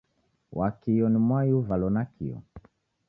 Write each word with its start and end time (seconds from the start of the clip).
Wakio 0.51 1.09
ni 1.09 1.17
mwai 1.19 1.53
uvalo 1.59 1.89
nakio. 1.95 2.37